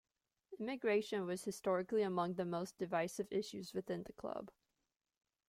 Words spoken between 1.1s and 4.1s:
was historically among the most divisive issues within